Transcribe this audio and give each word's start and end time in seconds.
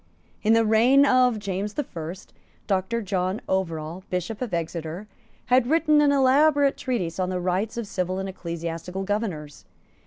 In 0.41 0.53
the 0.53 0.65
reign 0.65 1.05
of 1.05 1.37
James 1.37 1.75
the 1.75 1.83
First, 1.83 2.33
Doctor 2.65 3.03
John 3.03 3.39
Overall, 3.47 4.03
Bishop 4.09 4.41
of 4.41 4.51
Exeter, 4.51 5.05
had 5.45 5.67
written 5.67 6.01
an 6.01 6.11
elaborate 6.11 6.75
treatise 6.75 7.19
on 7.19 7.29
the 7.29 7.39
rights 7.39 7.77
of 7.77 7.85
civil 7.85 8.17
and 8.17 8.27
ecclesiastical 8.27 9.03
governors. 9.03 9.63